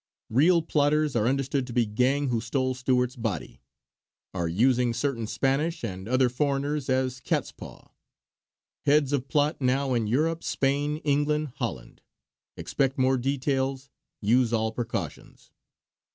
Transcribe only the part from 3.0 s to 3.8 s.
body.